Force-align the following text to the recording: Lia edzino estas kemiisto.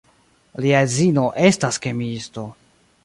Lia 0.63 0.79
edzino 0.87 1.25
estas 1.49 1.79
kemiisto. 1.85 2.47